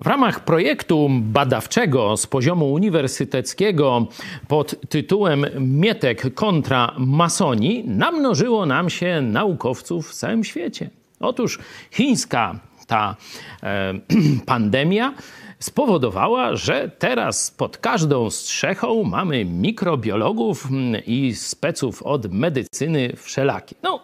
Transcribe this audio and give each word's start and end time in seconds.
W 0.00 0.06
ramach 0.06 0.44
projektu 0.44 1.08
badawczego 1.10 2.16
z 2.16 2.26
poziomu 2.26 2.72
uniwersyteckiego 2.72 4.06
pod 4.48 4.88
tytułem 4.88 5.46
Mietek 5.58 6.34
kontra 6.34 6.94
masoni 6.98 7.84
namnożyło 7.86 8.66
nam 8.66 8.90
się 8.90 9.20
naukowców 9.22 10.10
w 10.10 10.14
całym 10.14 10.44
świecie. 10.44 10.90
Otóż 11.20 11.58
chińska 11.90 12.58
ta 12.86 13.16
e, 13.62 13.94
pandemia 14.46 15.14
spowodowała, 15.58 16.56
że 16.56 16.90
teraz 16.98 17.50
pod 17.50 17.78
każdą 17.78 18.30
strzechą 18.30 19.04
mamy 19.04 19.44
mikrobiologów 19.44 20.68
i 21.06 21.34
speców 21.34 22.02
od 22.02 22.32
medycyny 22.32 23.12
wszelakie. 23.16 23.74
No, 23.82 24.00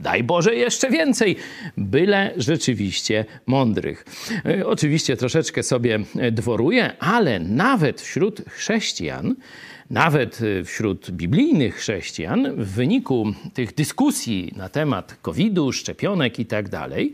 Daj 0.00 0.24
Boże 0.24 0.54
jeszcze 0.54 0.90
więcej, 0.90 1.36
byle 1.76 2.32
rzeczywiście 2.36 3.24
mądrych. 3.46 4.04
E, 4.46 4.66
oczywiście 4.66 5.16
troszeczkę 5.16 5.62
sobie 5.62 5.98
dworuję, 6.32 6.98
ale 6.98 7.38
nawet 7.38 8.00
wśród 8.00 8.42
chrześcijan, 8.48 9.36
nawet 9.90 10.40
wśród 10.64 11.10
biblijnych 11.10 11.76
chrześcijan, 11.76 12.56
w 12.56 12.68
wyniku 12.68 13.32
tych 13.54 13.74
dyskusji 13.74 14.52
na 14.56 14.68
temat 14.68 15.16
COVID-u, 15.22 15.72
szczepionek 15.72 16.38
i 16.38 16.46
tak 16.46 16.68
dalej, 16.68 17.12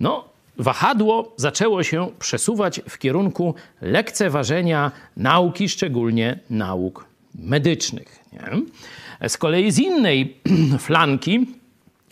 no, 0.00 0.28
wahadło 0.58 1.34
zaczęło 1.36 1.82
się 1.82 2.08
przesuwać 2.18 2.80
w 2.88 2.98
kierunku 2.98 3.54
lekceważenia 3.80 4.92
nauki, 5.16 5.68
szczególnie 5.68 6.38
nauk 6.50 7.06
medycznych. 7.34 8.18
Nie? 8.32 9.28
Z 9.28 9.36
kolei 9.36 9.72
z 9.72 9.78
innej 9.78 10.36
flanki, 10.78 11.59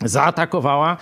zaatakowała 0.05 0.97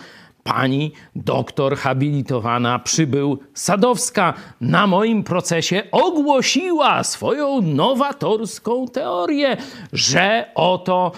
pani 0.47 0.91
doktor 1.15 1.77
habilitowana 1.77 2.79
przybył 2.79 3.39
Sadowska. 3.53 4.33
Na 4.61 4.87
moim 4.87 5.23
procesie 5.23 5.83
ogłosiła 5.91 7.03
swoją 7.03 7.61
nowatorską 7.61 8.87
teorię, 8.87 9.57
że 9.93 10.51
oto 10.55 11.11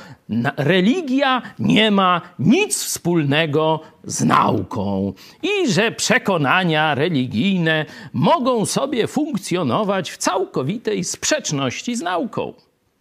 religia 0.58 1.42
nie 1.60 1.92
ma 1.92 2.22
nic 2.40 2.84
wspólnego 2.84 3.80
z 4.04 4.24
nauką 4.24 5.14
i 5.44 5.72
że 5.72 5.92
przekonania 5.92 6.96
religijne 6.96 7.86
mogą 8.14 8.66
sobie 8.66 9.08
funkcjonować 9.08 10.12
w 10.12 10.18
całkowitej 10.18 11.04
sprzeczności 11.04 11.96
z 11.96 12.02
nauką. 12.02 12.54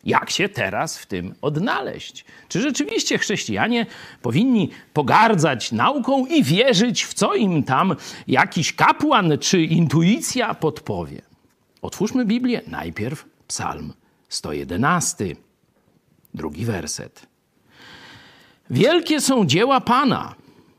Jak 0.09 0.31
się 0.31 0.49
teraz 0.49 0.99
w 0.99 1.07
tym 1.07 1.35
odnaleźć? 1.43 2.25
Czy 2.49 2.61
rzeczywiście 2.61 3.19
chrześcijanie 3.19 3.87
powinni 4.23 4.71
pogardzać 4.93 5.73
nauką 5.73 6.27
i 6.27 6.43
wierzyć 6.43 7.05
w 7.05 7.15
co 7.15 7.35
im 7.35 7.63
tam 7.63 7.97
jakiś 8.27 8.73
kapłan 8.73 9.39
czy 9.41 9.63
intuicja 9.63 10.55
podpowie? 10.55 11.23
Otwórzmy 11.83 12.25
Biblię. 12.25 12.61
Najpierw 12.67 13.25
Psalm 13.49 13.93
111, 14.29 15.37
drugi 16.35 16.65
werset. 16.65 17.27
Wielkie 18.71 19.21
są 19.21 19.47
dzieła 19.47 19.81
Pana, 19.81 20.35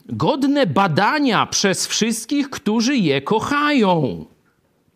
godne 0.06 0.68
badania 0.68 1.46
przez 1.46 1.88
wszystkich, 1.88 2.50
którzy 2.50 2.96
je 2.96 3.22
kochają. 3.22 4.26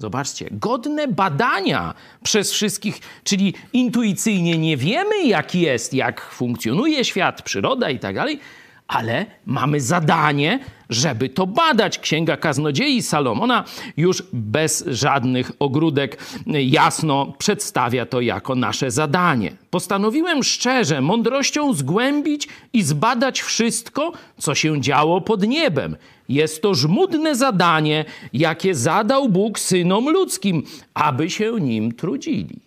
Zobaczcie, 0.03 0.47
godne 0.51 1.07
badania 1.07 1.93
przez 2.23 2.51
wszystkich, 2.51 2.99
czyli 3.23 3.53
intuicyjnie 3.73 4.57
nie 4.57 4.77
wiemy, 4.77 5.23
jak 5.23 5.55
jest, 5.55 5.93
jak 5.93 6.21
funkcjonuje 6.21 7.05
świat, 7.05 7.41
przyroda 7.41 7.89
i 7.89 7.99
tak 7.99 8.15
dalej, 8.15 8.39
ale 8.87 9.25
mamy 9.45 9.81
zadanie, 9.81 10.59
żeby 10.89 11.29
to 11.29 11.47
badać. 11.47 11.99
Księga 11.99 12.37
Kaznodziei 12.37 13.01
Salomona 13.01 13.63
już 13.97 14.23
bez 14.33 14.85
żadnych 14.87 15.51
ogródek 15.59 16.17
jasno 16.47 17.33
przedstawia 17.37 18.05
to 18.05 18.21
jako 18.21 18.55
nasze 18.55 18.91
zadanie. 18.91 19.51
Postanowiłem 19.69 20.43
szczerze, 20.43 21.01
mądrością 21.01 21.73
zgłębić 21.73 22.47
i 22.73 22.83
zbadać 22.83 23.41
wszystko, 23.41 24.11
co 24.37 24.55
się 24.55 24.81
działo 24.81 25.21
pod 25.21 25.47
niebem. 25.47 25.97
Jest 26.29 26.61
to 26.61 26.75
żmudne 26.75 27.35
zadanie, 27.35 28.05
jakie 28.33 28.75
zadał 28.75 29.29
Bóg 29.29 29.59
synom 29.59 30.09
ludzkim, 30.09 30.63
aby 30.93 31.29
się 31.29 31.59
nim 31.61 31.91
trudzili. 31.91 32.59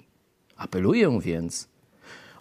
Apeluję 0.56 1.20
więc 1.20 1.68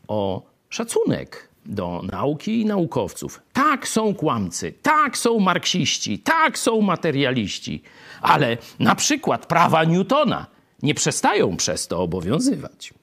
o 0.08 0.42
szacunek 0.70 1.50
do 1.66 2.02
nauki 2.12 2.62
i 2.62 2.66
naukowców. 2.66 3.42
Tak, 3.54 3.88
są 3.88 4.16
kłamcy, 4.16 4.74
tak, 4.82 5.18
są 5.18 5.40
marksiści, 5.40 6.20
tak, 6.20 6.58
są 6.60 6.82
materialiści, 6.82 7.82
ale 8.22 8.58
na 8.80 8.96
przykład 8.96 9.46
prawa 9.46 9.84
Newtona 9.84 10.46
nie 10.84 10.96
przestają 10.96 11.58
przez 11.58 11.88
to 11.88 12.02
obowiązywać. 12.02 12.94